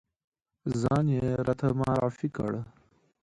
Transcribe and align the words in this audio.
ځان 0.81 1.05
یې 1.17 1.25
راته 1.47 1.67
معرفی 1.79 2.29
کړ. 2.35 2.53